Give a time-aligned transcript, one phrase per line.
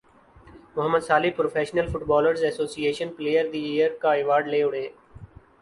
[0.75, 4.87] Muhammad Salah professional footballers association player the year کا award لے اڑے